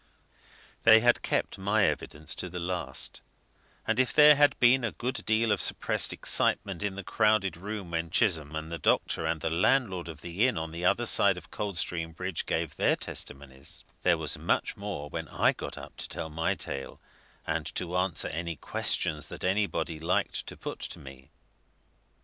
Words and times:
They 0.81 1.01
had 1.01 1.21
kept 1.21 1.59
my 1.59 1.85
evidence 1.85 2.33
to 2.33 2.49
the 2.49 2.57
last, 2.57 3.21
and 3.85 3.99
if 3.99 4.11
there 4.11 4.35
had 4.35 4.59
been 4.59 4.83
a 4.83 4.91
good 4.93 5.23
deal 5.27 5.51
of 5.51 5.61
suppressed 5.61 6.11
excitement 6.11 6.81
in 6.81 6.95
the 6.95 7.03
crowded 7.03 7.55
room 7.55 7.91
while 7.91 8.07
Chisholm 8.09 8.55
and 8.55 8.71
the 8.71 8.79
doctor 8.79 9.27
and 9.27 9.41
the 9.41 9.51
landlord 9.51 10.07
of 10.07 10.21
the 10.21 10.47
inn 10.47 10.57
on 10.57 10.71
the 10.71 10.83
other 10.83 11.05
side 11.05 11.37
of 11.37 11.51
Coldstream 11.51 12.13
Bridge 12.13 12.47
gave 12.47 12.77
their 12.77 12.95
testimonies, 12.95 13.83
there 14.01 14.17
was 14.17 14.39
much 14.39 14.75
more 14.75 15.07
when 15.07 15.27
I 15.27 15.53
got 15.53 15.77
up 15.77 15.95
to 15.97 16.09
tell 16.09 16.31
my 16.31 16.55
tale, 16.55 16.99
and 17.45 17.67
to 17.75 17.95
answer 17.95 18.29
any 18.29 18.55
questions 18.55 19.27
that 19.27 19.43
anybody 19.43 19.99
liked 19.99 20.47
to 20.47 20.57
put 20.57 20.79
to 20.79 20.97
me. 20.97 21.29